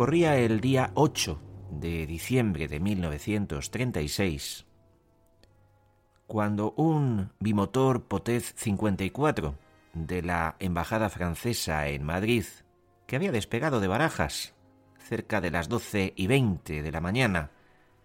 Corría 0.00 0.38
el 0.38 0.62
día 0.62 0.92
8 0.94 1.38
de 1.72 2.06
diciembre 2.06 2.68
de 2.68 2.80
1936, 2.80 4.64
cuando 6.26 6.72
un 6.78 7.32
bimotor 7.38 8.04
Potez 8.04 8.54
54 8.56 9.56
de 9.92 10.22
la 10.22 10.56
Embajada 10.58 11.10
Francesa 11.10 11.86
en 11.88 12.02
Madrid, 12.04 12.46
que 13.06 13.16
había 13.16 13.30
despegado 13.30 13.78
de 13.78 13.88
Barajas 13.88 14.54
cerca 15.06 15.42
de 15.42 15.50
las 15.50 15.68
doce 15.68 16.14
y 16.16 16.28
veinte 16.28 16.80
de 16.80 16.92
la 16.92 17.02
mañana, 17.02 17.50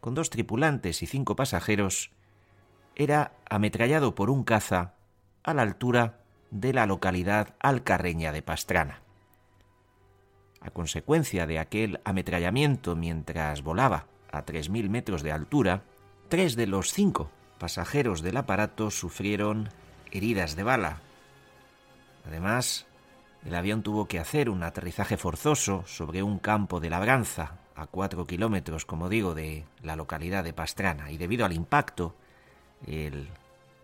con 0.01 0.15
dos 0.15 0.29
tripulantes 0.29 1.01
y 1.01 1.05
cinco 1.05 1.37
pasajeros, 1.37 2.11
era 2.97 3.31
ametrallado 3.49 4.15
por 4.15 4.29
un 4.29 4.43
caza 4.43 4.95
a 5.43 5.53
la 5.53 5.61
altura 5.61 6.19
de 6.51 6.73
la 6.73 6.87
localidad 6.87 7.55
alcarreña 7.61 8.33
de 8.33 8.41
Pastrana. 8.41 9.04
A 10.65 10.71
consecuencia 10.71 11.45
de 11.45 11.59
aquel 11.59 12.01
ametrallamiento 12.05 12.95
mientras 12.95 13.61
volaba 13.61 14.07
a 14.31 14.45
tres 14.45 14.69
mil 14.69 14.89
metros 14.89 15.21
de 15.21 15.31
altura, 15.31 15.83
tres 16.27 16.55
de 16.55 16.65
los 16.65 16.91
cinco 16.91 17.29
pasajeros 17.59 18.23
del 18.23 18.37
aparato 18.37 18.89
sufrieron 18.89 19.69
heridas 20.11 20.55
de 20.55 20.63
bala. 20.63 21.01
Además, 22.25 22.87
el 23.45 23.53
avión 23.53 23.83
tuvo 23.83 24.07
que 24.07 24.19
hacer 24.19 24.49
un 24.49 24.63
aterrizaje 24.63 25.17
forzoso 25.17 25.83
sobre 25.85 26.23
un 26.23 26.39
campo 26.39 26.79
de 26.79 26.89
labranza 26.89 27.59
a 27.75 27.85
cuatro 27.85 28.25
kilómetros, 28.25 28.85
como 28.85 29.07
digo, 29.07 29.35
de 29.35 29.65
la 29.83 29.95
localidad 29.95 30.43
de 30.43 30.53
Pastrana, 30.53 31.11
y 31.11 31.17
debido 31.17 31.45
al 31.45 31.53
impacto, 31.53 32.15
el 32.87 33.29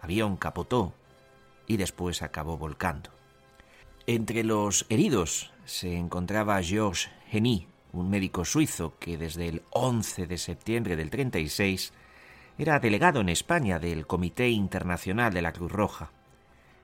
avión 0.02 0.36
capotó 0.36 0.96
y 1.68 1.78
después 1.78 2.24
acabó 2.24 2.58
volcando. 2.58 3.12
Entre 4.08 4.44
los 4.44 4.88
heridos 4.90 5.52
se 5.66 5.96
encontraba 5.96 6.62
Georges 6.64 7.12
Henny, 7.32 7.68
un 7.94 8.10
médico 8.10 8.46
suizo 8.46 8.96
que 9.00 9.16
desde 9.18 9.48
el 9.48 9.62
11 9.70 10.26
de 10.26 10.40
septiembre 10.40 10.96
del 10.96 11.12
36 11.12 11.94
era 12.58 12.80
delegado 12.80 13.22
en 13.22 13.30
España 13.30 13.78
del 13.78 14.08
Comité 14.08 14.50
Internacional 14.50 15.34
de 15.34 15.44
la 15.44 15.54
Cruz 15.54 15.72
Roja. 15.72 16.12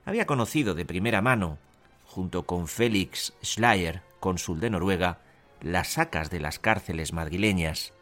Había 0.04 0.26
conocido 0.26 0.74
de 0.74 0.84
primera 0.84 1.20
mano, 1.20 1.58
junto 2.04 2.46
con 2.46 2.68
Félix 2.68 3.34
Schleyer, 3.42 4.02
cónsul 4.20 4.60
de 4.60 4.70
Noruega, 4.70 5.18
las 5.60 5.88
sacas 5.88 6.30
de 6.30 6.38
las 6.38 6.60
cárceles 6.60 7.12
madrileñas 7.12 7.94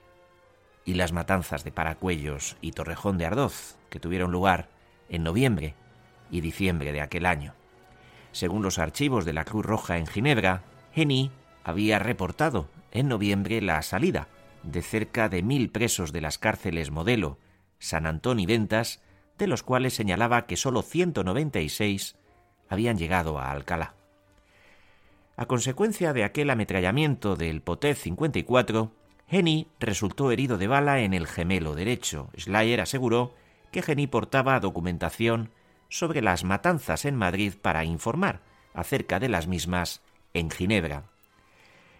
y 0.84 0.92
las 0.92 1.12
matanzas 1.12 1.64
de 1.64 1.73
Paracuellos 1.73 2.58
y 2.61 2.73
Torrejón 2.73 3.17
de 3.17 3.25
Ardoz, 3.25 3.78
que 3.89 3.98
tuvieron 3.98 4.30
lugar 4.30 4.69
en 5.08 5.25
noviembre 5.25 5.75
y 6.30 6.42
diciembre 6.42 6.92
de 6.92 7.01
aquel 7.01 7.25
año. 7.25 7.55
Según 8.37 8.62
los 8.62 8.79
archivos 8.79 9.25
de 9.25 9.33
la 9.33 9.47
Cruz 9.47 9.65
Roja 9.65 9.97
en 9.97 10.06
Ginebra, 10.06 10.62
Henny 10.95 11.31
había 11.65 11.98
reportado 11.98 12.69
en 12.92 13.08
noviembre 13.08 13.63
la 13.63 13.80
salida 13.80 14.29
de 14.63 14.83
cerca 14.83 15.30
de 15.30 15.42
mil 15.42 15.70
presos 15.70 16.13
de 16.13 16.20
las 16.20 16.36
cárceles 16.36 16.91
Modelo, 16.91 17.39
San 17.79 18.05
Antón 18.05 18.39
y 18.39 18.45
Ventas, 18.45 19.01
de 19.39 19.47
los 19.47 19.63
cuales 19.63 19.95
señalaba 19.95 20.45
que 20.45 20.58
sólo 20.58 20.83
196 20.83 22.17
habían 22.69 22.98
llegado 22.98 23.39
a 23.39 23.51
Alcalá. 23.51 23.95
A 25.39 25.47
consecuencia 25.47 26.13
de 26.13 26.24
aquel 26.24 26.51
ametrallamiento 26.51 27.36
del 27.36 27.63
Potez 27.63 28.01
54, 28.01 28.92
Henny 29.29 29.68
resultó 29.80 30.30
herido 30.30 30.58
de 30.58 30.67
bala 30.67 31.01
en 31.01 31.14
el 31.14 31.27
gemelo 31.27 31.74
derecho. 31.74 32.29
Schleyer 32.36 32.83
aseguró 32.83 33.35
que 33.73 33.83
Henny 33.86 34.07
portaba 34.07 34.61
documentación 34.61 35.53
sobre 35.89 36.23
las 36.23 36.45
matanzas 36.45 37.05
en 37.05 37.17
Madrid 37.17 37.55
para 37.61 37.85
informar 37.85 38.41
acerca 38.74 39.19
de 39.19 39.29
las 39.29 39.47
mismas 39.47 40.02
en 40.35 40.51
Ginebra. 40.51 41.05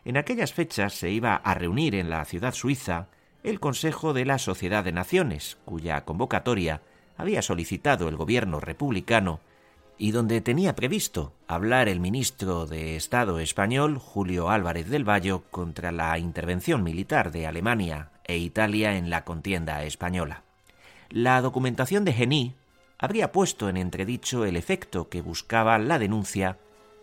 En 0.04 0.16
aquellas 0.16 0.52
fechas 0.52 0.94
se 0.94 1.10
iba 1.10 1.34
a 1.34 1.54
reunir 1.54 1.94
en 1.94 2.10
la 2.10 2.24
ciudad 2.24 2.54
suiza 2.54 3.08
el 3.42 3.60
Consejo 3.60 4.12
de 4.12 4.24
la 4.24 4.38
Sociedad 4.38 4.84
de 4.84 4.92
Naciones, 4.92 5.58
cuya 5.64 6.04
convocatoria 6.04 6.82
había 7.16 7.42
solicitado 7.42 8.08
el 8.08 8.16
gobierno 8.16 8.60
republicano 8.60 9.41
y 9.98 10.10
donde 10.10 10.41
tenía 10.41 10.76
previsto 10.76 11.32
hablar 11.48 11.88
el 11.88 12.00
ministro 12.00 12.66
de 12.66 12.97
Estado 12.97 13.38
español, 13.38 13.98
Julio 13.98 14.50
Álvarez 14.50 14.88
del 14.88 15.08
Valle, 15.08 15.41
contra 15.50 15.91
la 15.91 16.18
intervención 16.18 16.82
militar 16.82 17.32
de 17.32 17.47
Alemania 17.47 18.10
e 18.24 18.36
Italia 18.36 18.97
en 18.97 19.08
la 19.08 19.24
contienda 19.24 19.82
española. 19.84 20.42
La 21.08 21.41
documentación 21.41 22.04
de 22.04 22.12
Geny 22.12 22.54
habría 22.98 23.32
puesto 23.32 23.68
en 23.68 23.76
entredicho 23.76 24.44
el 24.44 24.56
efecto 24.56 25.08
que 25.08 25.20
buscaba 25.20 25.78
la 25.78 25.98
denuncia 25.98 26.58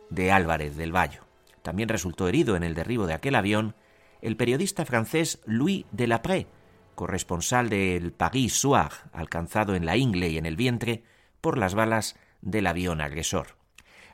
de 0.10 0.32
Álvarez 0.32 0.76
del 0.76 0.96
Valle. 0.96 1.20
También 1.62 1.90
resultó 1.90 2.28
herido 2.28 2.56
en 2.56 2.64
el 2.64 2.74
derribo 2.74 3.08
de 3.08 3.14
aquel 3.14 3.36
avión 3.36 3.76
el 4.22 4.38
periodista 4.38 4.86
francés 4.86 5.40
Louis 5.46 5.86
Delapré, 5.92 6.48
corresponsal 6.96 7.70
del 7.70 8.12
Paris 8.12 8.54
Soir, 8.54 8.92
alcanzado 9.12 9.76
en 9.76 9.86
la 9.86 9.98
ingle 9.98 10.30
y 10.30 10.38
en 10.38 10.46
el 10.46 10.56
vientre 10.56 11.04
por 11.42 11.58
las 11.58 11.76
balas 11.76 12.16
del 12.42 12.68
avión 12.68 13.02
agresor. 13.02 13.58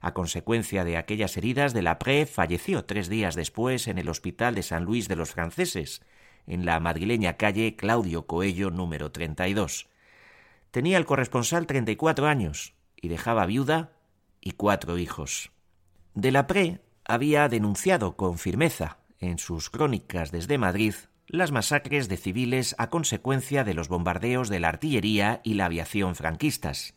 A 0.02 0.14
consecuencia 0.14 0.86
de 0.86 0.98
aquellas 0.98 1.36
heridas, 1.36 1.74
Delapré 1.74 2.26
falleció 2.26 2.86
tres 2.86 3.10
días 3.10 3.36
después 3.36 3.88
en 3.88 3.98
el 3.98 4.10
Hospital 4.10 4.56
de 4.56 4.64
San 4.64 4.86
Luis 4.86 5.08
de 5.08 5.18
los 5.18 5.32
Franceses, 5.32 6.02
en 6.48 6.66
la 6.66 6.80
madrileña 6.80 7.34
calle 7.34 7.76
Claudio 7.76 8.26
Coello 8.26 8.72
número 8.72 9.12
32. 9.12 9.89
Tenía 10.72 10.98
el 10.98 11.06
corresponsal 11.06 11.66
34 11.66 12.28
años 12.28 12.76
y 12.96 13.08
dejaba 13.08 13.46
viuda 13.46 13.92
y 14.42 14.52
cuatro 14.52 14.98
hijos. 14.98 15.52
Delapré 16.14 16.82
había 17.06 17.50
denunciado 17.50 18.16
con 18.16 18.38
firmeza 18.38 18.98
en 19.20 19.40
sus 19.40 19.70
crónicas 19.70 20.32
desde 20.32 20.58
Madrid 20.58 20.94
las 21.28 21.52
masacres 21.52 22.08
de 22.10 22.18
civiles 22.18 22.76
a 22.78 22.90
consecuencia 22.90 23.64
de 23.64 23.74
los 23.74 23.88
bombardeos 23.88 24.50
de 24.50 24.60
la 24.60 24.70
artillería 24.70 25.42
y 25.44 25.56
la 25.56 25.66
aviación 25.66 26.16
franquistas. 26.16 26.96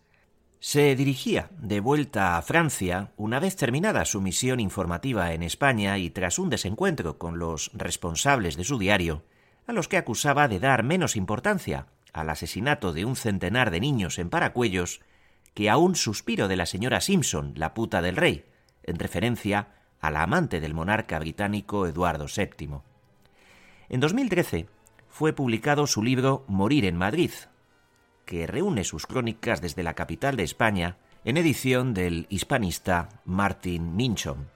Se 0.60 0.94
dirigía 0.94 1.50
de 1.58 1.80
vuelta 1.80 2.36
a 2.36 2.42
Francia 2.42 3.12
una 3.16 3.40
vez 3.40 3.56
terminada 3.56 4.04
su 4.04 4.20
misión 4.20 4.60
informativa 4.60 5.32
en 5.32 5.42
España 5.42 5.98
y 5.98 6.08
tras 6.10 6.38
un 6.38 6.50
desencuentro 6.50 7.18
con 7.18 7.38
los 7.38 7.70
responsables 7.74 8.56
de 8.56 8.64
su 8.64 8.78
diario, 8.78 9.24
a 9.66 9.72
los 9.72 9.88
que 9.88 9.96
acusaba 9.96 10.48
de 10.48 10.60
dar 10.60 10.82
menos 10.82 11.16
importancia 11.16 11.86
al 12.12 12.30
asesinato 12.30 12.92
de 12.92 13.04
un 13.04 13.16
centenar 13.16 13.70
de 13.70 13.80
niños 13.80 14.18
en 14.18 14.30
Paracuellos 14.30 15.00
que 15.54 15.70
a 15.70 15.76
un 15.76 15.94
suspiro 15.94 16.48
de 16.48 16.56
la 16.56 16.66
señora 16.66 17.00
Simpson, 17.00 17.52
la 17.56 17.74
puta 17.74 18.02
del 18.02 18.16
rey, 18.16 18.44
en 18.82 18.98
referencia 18.98 19.68
a 20.00 20.10
la 20.10 20.22
amante 20.22 20.60
del 20.60 20.74
monarca 20.74 21.18
británico 21.18 21.86
Eduardo 21.86 22.26
VII. 22.26 22.80
En 23.88 24.00
2013 24.00 24.66
fue 25.08 25.32
publicado 25.32 25.86
su 25.86 26.02
libro 26.02 26.44
Morir 26.48 26.86
en 26.86 26.96
Madrid, 26.96 27.30
que 28.24 28.46
reúne 28.46 28.84
sus 28.84 29.06
crónicas 29.06 29.60
desde 29.60 29.82
la 29.82 29.94
capital 29.94 30.36
de 30.36 30.44
España 30.44 30.96
en 31.24 31.36
edición 31.36 31.94
del 31.94 32.26
hispanista 32.30 33.08
Martin 33.24 33.94
Minchon. 33.94 34.48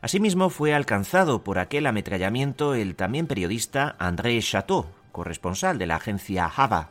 Asimismo 0.00 0.50
fue 0.50 0.74
alcanzado 0.74 1.42
por 1.42 1.58
aquel 1.58 1.86
ametrallamiento 1.86 2.74
el 2.74 2.96
también 2.96 3.26
periodista 3.26 3.96
André 3.98 4.38
Chateau, 4.40 4.86
corresponsal 5.16 5.78
de 5.78 5.86
la 5.86 5.96
agencia 5.96 6.44
Hava. 6.44 6.90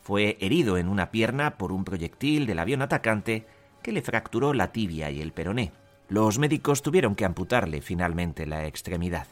Fue 0.00 0.38
herido 0.40 0.78
en 0.78 0.88
una 0.88 1.10
pierna 1.10 1.58
por 1.58 1.70
un 1.70 1.84
proyectil 1.84 2.46
del 2.46 2.60
avión 2.60 2.80
atacante 2.80 3.46
que 3.82 3.92
le 3.92 4.00
fracturó 4.00 4.54
la 4.54 4.72
tibia 4.72 5.10
y 5.10 5.20
el 5.20 5.32
peroné. 5.32 5.72
Los 6.08 6.38
médicos 6.38 6.80
tuvieron 6.80 7.14
que 7.14 7.26
amputarle 7.26 7.82
finalmente 7.82 8.46
la 8.46 8.64
extremidad. 8.64 9.26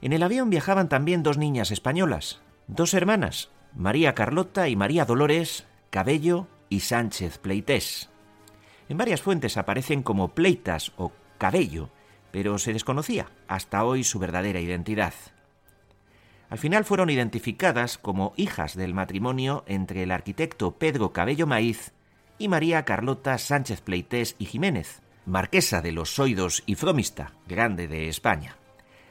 En 0.00 0.12
el 0.12 0.22
avión 0.22 0.50
viajaban 0.50 0.88
también 0.88 1.24
dos 1.24 1.36
niñas 1.36 1.72
españolas, 1.72 2.40
dos 2.68 2.94
hermanas, 2.94 3.50
María 3.74 4.14
Carlota 4.14 4.68
y 4.68 4.76
María 4.76 5.04
Dolores 5.04 5.66
Cabello 5.90 6.46
y 6.68 6.78
Sánchez 6.78 7.38
Pleités. 7.38 8.08
En 8.88 8.98
varias 8.98 9.20
fuentes 9.20 9.56
aparecen 9.56 10.04
como 10.04 10.28
Pleitas 10.28 10.92
o 10.96 11.10
Cabello, 11.38 11.90
pero 12.30 12.58
se 12.58 12.72
desconocía 12.72 13.32
hasta 13.48 13.82
hoy 13.82 14.04
su 14.04 14.20
verdadera 14.20 14.60
identidad. 14.60 15.14
Al 16.52 16.58
final 16.58 16.84
fueron 16.84 17.08
identificadas 17.08 17.96
como 17.96 18.34
hijas 18.36 18.76
del 18.76 18.92
matrimonio 18.92 19.64
entre 19.66 20.02
el 20.02 20.10
arquitecto 20.10 20.72
Pedro 20.72 21.10
Cabello 21.10 21.46
Maíz 21.46 21.94
y 22.36 22.48
María 22.48 22.84
Carlota 22.84 23.38
Sánchez 23.38 23.80
Pleités 23.80 24.36
y 24.38 24.44
Jiménez, 24.44 25.00
marquesa 25.24 25.80
de 25.80 25.92
los 25.92 26.14
Soidos 26.14 26.62
y 26.66 26.74
Fromista, 26.74 27.32
grande 27.48 27.88
de 27.88 28.10
España. 28.10 28.58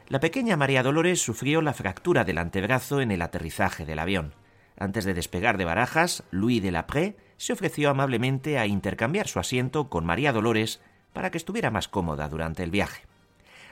La 0.08 0.20
pequeña 0.20 0.56
María 0.56 0.84
Dolores 0.84 1.20
sufrió 1.20 1.64
la 1.64 1.74
fractura 1.74 2.26
del 2.26 2.38
antebrazo 2.38 3.02
en 3.02 3.10
el 3.10 3.24
aterrizaje 3.24 3.88
del 3.88 3.98
avión. 3.98 4.36
Antes 4.78 5.04
de 5.04 5.16
despegar 5.16 5.58
de 5.58 5.66
Barajas, 5.66 6.24
Louis 6.30 6.62
de 6.62 6.70
Lapré 6.70 7.16
se 7.38 7.54
ofreció 7.54 7.90
amablemente 7.90 8.60
a 8.60 8.68
intercambiar 8.68 9.28
su 9.28 9.40
asiento 9.40 9.90
con 9.90 10.06
María 10.06 10.32
Dolores 10.32 10.80
para 11.12 11.32
que 11.32 11.40
estuviera 11.40 11.72
más 11.72 11.88
cómoda 11.88 12.30
durante 12.30 12.62
el 12.62 12.70
viaje. 12.70 13.02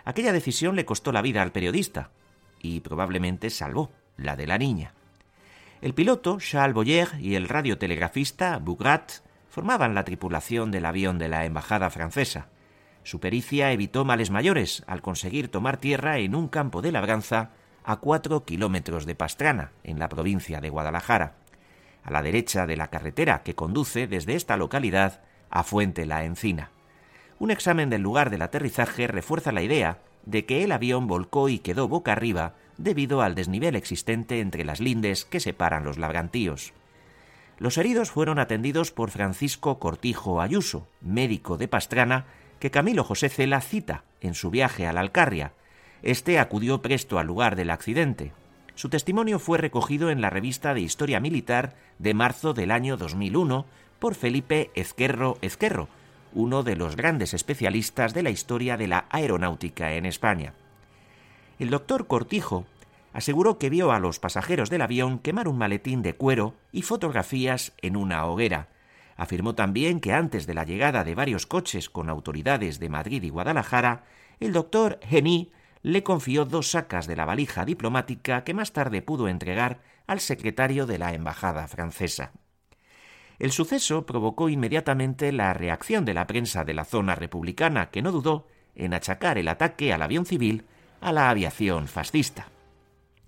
Aquella 0.05 0.33
decisión 0.33 0.75
le 0.75 0.85
costó 0.85 1.11
la 1.11 1.21
vida 1.21 1.43
al 1.43 1.51
periodista 1.51 2.09
y 2.59 2.81
probablemente 2.81 3.49
salvó 3.49 3.91
la 4.17 4.35
de 4.35 4.47
la 4.47 4.57
niña. 4.57 4.93
El 5.81 5.93
piloto, 5.93 6.39
Charles 6.39 6.73
Boyer, 6.73 7.09
y 7.19 7.35
el 7.35 7.47
radiotelegrafista, 7.47 8.57
Bougrat, 8.57 9.11
formaban 9.49 9.95
la 9.95 10.03
tripulación 10.03 10.71
del 10.71 10.85
avión 10.85 11.17
de 11.17 11.29
la 11.29 11.45
embajada 11.45 11.89
francesa. 11.89 12.47
Su 13.03 13.19
pericia 13.19 13.71
evitó 13.71 14.05
males 14.05 14.29
mayores 14.29 14.83
al 14.87 15.01
conseguir 15.01 15.49
tomar 15.49 15.77
tierra 15.77 16.17
en 16.17 16.35
un 16.35 16.49
campo 16.49 16.81
de 16.81 16.91
labranza 16.91 17.51
a 17.83 17.95
cuatro 17.95 18.43
kilómetros 18.43 19.05
de 19.05 19.15
Pastrana, 19.15 19.71
en 19.83 19.99
la 19.99 20.09
provincia 20.09 20.59
de 20.61 20.69
Guadalajara, 20.69 21.35
a 22.03 22.11
la 22.11 22.21
derecha 22.21 22.67
de 22.67 22.77
la 22.77 22.89
carretera 22.89 23.41
que 23.41 23.55
conduce 23.55 24.05
desde 24.05 24.35
esta 24.35 24.57
localidad 24.57 25.21
a 25.49 25.63
Fuente 25.63 26.05
la 26.05 26.25
Encina. 26.25 26.71
Un 27.39 27.51
examen 27.51 27.89
del 27.89 28.01
lugar 28.01 28.29
del 28.29 28.41
aterrizaje 28.41 29.07
refuerza 29.07 29.53
la 29.53 29.61
idea 29.61 29.99
de 30.29 30.45
que 30.45 30.63
el 30.63 30.71
avión 30.71 31.07
volcó 31.07 31.49
y 31.49 31.59
quedó 31.59 31.87
boca 31.87 32.11
arriba 32.11 32.53
debido 32.77 33.21
al 33.21 33.35
desnivel 33.35 33.75
existente 33.75 34.39
entre 34.39 34.63
las 34.63 34.79
lindes 34.79 35.25
que 35.25 35.39
separan 35.39 35.83
los 35.83 35.97
labrantíos. 35.97 36.73
Los 37.57 37.77
heridos 37.77 38.11
fueron 38.11 38.39
atendidos 38.39 38.91
por 38.91 39.09
Francisco 39.09 39.79
Cortijo 39.79 40.39
Ayuso, 40.39 40.87
médico 41.01 41.57
de 41.57 41.67
Pastrana, 41.67 42.25
que 42.59 42.71
Camilo 42.71 43.03
José 43.03 43.29
Cela 43.29 43.59
cita 43.59 44.03
en 44.21 44.33
su 44.33 44.49
viaje 44.49 44.87
a 44.87 44.93
la 44.93 45.01
Alcarria. 45.01 45.53
Este 46.03 46.39
acudió 46.39 46.81
presto 46.81 47.19
al 47.19 47.27
lugar 47.27 47.55
del 47.55 47.71
accidente. 47.71 48.31
Su 48.75 48.87
testimonio 48.87 49.39
fue 49.39 49.57
recogido 49.57 50.09
en 50.09 50.21
la 50.21 50.29
revista 50.29 50.73
de 50.73 50.81
Historia 50.81 51.19
Militar 51.19 51.75
de 51.97 52.13
marzo 52.13 52.53
del 52.53 52.71
año 52.71 52.95
2001 52.95 53.65
por 53.99 54.15
Felipe 54.15 54.71
Ezquerro 54.75 55.37
Ezquerro, 55.41 55.89
uno 56.33 56.63
de 56.63 56.75
los 56.75 56.95
grandes 56.95 57.33
especialistas 57.33 58.13
de 58.13 58.23
la 58.23 58.29
historia 58.29 58.77
de 58.77 58.87
la 58.87 59.05
aeronáutica 59.09 59.93
en 59.93 60.05
España. 60.05 60.53
El 61.59 61.69
doctor 61.69 62.07
Cortijo 62.07 62.65
aseguró 63.13 63.57
que 63.57 63.69
vio 63.69 63.91
a 63.91 63.99
los 63.99 64.19
pasajeros 64.19 64.69
del 64.69 64.81
avión 64.81 65.19
quemar 65.19 65.47
un 65.47 65.57
maletín 65.57 66.01
de 66.01 66.15
cuero 66.15 66.55
y 66.71 66.83
fotografías 66.83 67.73
en 67.81 67.95
una 67.95 68.25
hoguera. 68.25 68.67
Afirmó 69.17 69.55
también 69.55 69.99
que 69.99 70.13
antes 70.13 70.47
de 70.47 70.53
la 70.53 70.63
llegada 70.63 71.03
de 71.03 71.15
varios 71.15 71.45
coches 71.45 71.89
con 71.89 72.09
autoridades 72.09 72.79
de 72.79 72.89
Madrid 72.89 73.23
y 73.23 73.29
Guadalajara, 73.29 74.03
el 74.39 74.53
doctor 74.53 74.99
Geny 75.03 75.51
le 75.81 76.03
confió 76.03 76.45
dos 76.45 76.71
sacas 76.71 77.07
de 77.07 77.15
la 77.15 77.25
valija 77.25 77.65
diplomática 77.65 78.43
que 78.43 78.53
más 78.53 78.71
tarde 78.71 79.01
pudo 79.01 79.27
entregar 79.27 79.79
al 80.07 80.19
secretario 80.19 80.85
de 80.85 80.97
la 80.97 81.13
Embajada 81.13 81.67
francesa. 81.67 82.31
El 83.39 83.51
suceso 83.53 84.05
provocó 84.05 84.49
inmediatamente 84.49 85.31
la 85.31 85.53
reacción 85.53 86.03
de 86.03 86.13
la 86.13 86.27
prensa 86.27 86.65
de 86.65 86.73
la 86.73 86.83
zona 86.83 87.15
republicana, 87.15 87.89
que 87.89 88.01
no 88.01 88.11
dudó 88.11 88.47
en 88.75 88.93
achacar 88.93 89.37
el 89.37 89.47
ataque 89.47 89.93
al 89.93 90.01
avión 90.01 90.25
civil 90.25 90.65
a 90.99 91.13
la 91.13 91.29
aviación 91.29 91.87
fascista. 91.87 92.49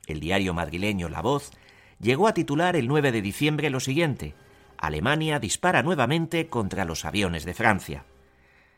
El 0.08 0.20
diario 0.20 0.54
madrileño 0.54 1.08
La 1.08 1.22
Voz 1.22 1.52
llegó 2.00 2.28
a 2.28 2.34
titular 2.34 2.76
el 2.76 2.90
9 2.90 3.14
de 3.14 3.22
diciembre 3.22 3.70
lo 3.70 3.80
siguiente: 3.80 4.34
Alemania 4.78 5.40
dispara 5.40 5.82
nuevamente 5.82 6.48
contra 6.48 6.84
los 6.84 7.06
aviones 7.06 7.46
de 7.46 7.54
Francia. 7.54 8.04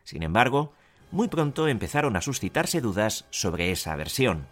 Sin 0.04 0.22
embargo, 0.22 0.74
muy 1.12 1.30
pronto 1.30 1.68
empezaron 1.68 2.16
a 2.16 2.22
suscitarse 2.22 2.82
dudas 2.82 3.26
sobre 3.32 3.72
esa 3.72 3.96
versión. 3.96 4.48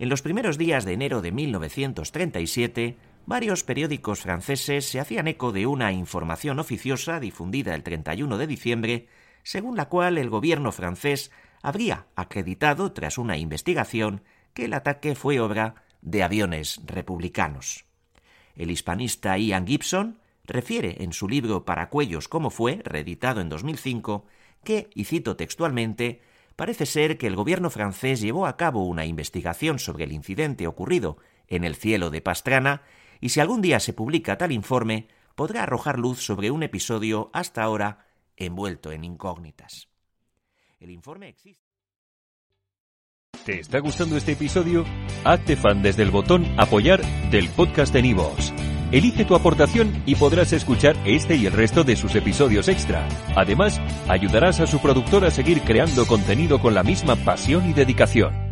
En 0.00 0.08
los 0.08 0.22
primeros 0.22 0.56
días 0.56 0.84
de 0.84 0.94
enero 0.94 1.20
de 1.20 1.30
1937, 1.30 2.96
varios 3.26 3.64
periódicos 3.64 4.20
franceses 4.20 4.86
se 4.86 5.00
hacían 5.00 5.28
eco 5.28 5.52
de 5.52 5.66
una 5.66 5.92
información 5.92 6.58
oficiosa 6.58 7.20
difundida 7.20 7.74
el 7.74 7.82
31 7.82 8.38
de 8.38 8.46
diciembre, 8.46 9.08
según 9.42 9.76
la 9.76 9.88
cual 9.88 10.18
el 10.18 10.30
gobierno 10.30 10.72
francés 10.72 11.30
habría 11.62 12.06
acreditado, 12.16 12.92
tras 12.92 13.18
una 13.18 13.36
investigación, 13.36 14.22
que 14.54 14.64
el 14.64 14.74
ataque 14.74 15.14
fue 15.14 15.40
obra 15.40 15.74
de 16.02 16.22
aviones 16.22 16.80
republicanos. 16.86 17.84
El 18.56 18.70
hispanista 18.70 19.36
Ian 19.38 19.66
Gibson 19.66 20.18
refiere 20.44 21.02
en 21.02 21.12
su 21.12 21.28
libro 21.28 21.64
Para 21.64 21.88
cuellos 21.88 22.28
cómo 22.28 22.50
fue, 22.50 22.80
reeditado 22.84 23.40
en 23.40 23.48
2005, 23.48 24.26
que, 24.64 24.90
y 24.94 25.04
cito 25.04 25.36
textualmente, 25.36 26.22
parece 26.56 26.86
ser 26.86 27.16
que 27.16 27.26
el 27.26 27.36
gobierno 27.36 27.70
francés 27.70 28.20
llevó 28.20 28.46
a 28.46 28.56
cabo 28.56 28.84
una 28.86 29.06
investigación 29.06 29.78
sobre 29.78 30.04
el 30.04 30.12
incidente 30.12 30.66
ocurrido 30.66 31.18
en 31.48 31.64
el 31.64 31.74
cielo 31.74 32.10
de 32.10 32.20
Pastrana, 32.20 32.82
y 33.20 33.30
si 33.30 33.40
algún 33.40 33.60
día 33.60 33.80
se 33.80 33.92
publica 33.92 34.38
tal 34.38 34.52
informe, 34.52 35.08
podrá 35.34 35.62
arrojar 35.62 35.98
luz 35.98 36.24
sobre 36.24 36.50
un 36.50 36.62
episodio 36.62 37.30
hasta 37.32 37.62
ahora 37.62 38.06
envuelto 38.36 38.92
en 38.92 39.04
incógnitas. 39.04 39.88
El 40.78 40.90
informe 40.90 41.28
existe. 41.28 41.70
¿Te 43.44 43.60
está 43.60 43.78
gustando 43.78 44.16
este 44.16 44.32
episodio? 44.32 44.84
Hazte 45.24 45.56
fan 45.56 45.82
desde 45.82 46.02
el 46.02 46.10
botón 46.10 46.46
Apoyar 46.58 47.00
del 47.30 47.48
podcast 47.50 47.92
de 47.92 48.02
Nivos. 48.02 48.52
Elige 48.92 49.24
tu 49.24 49.34
aportación 49.34 50.02
y 50.04 50.16
podrás 50.16 50.52
escuchar 50.52 50.96
este 51.06 51.36
y 51.36 51.46
el 51.46 51.52
resto 51.52 51.84
de 51.84 51.96
sus 51.96 52.14
episodios 52.16 52.68
extra. 52.68 53.08
Además, 53.36 53.80
ayudarás 54.08 54.60
a 54.60 54.66
su 54.66 54.80
productor 54.80 55.24
a 55.24 55.30
seguir 55.30 55.62
creando 55.62 56.06
contenido 56.06 56.60
con 56.60 56.74
la 56.74 56.82
misma 56.82 57.16
pasión 57.16 57.70
y 57.70 57.72
dedicación. 57.72 58.49